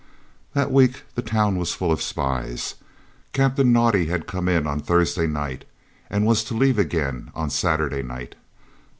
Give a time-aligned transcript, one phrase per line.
[0.55, 2.73] That week the town was full of spies.
[3.33, 5.63] Captain Naudé had come in on Thursday night
[6.09, 8.33] and was to leave again on Saturday night.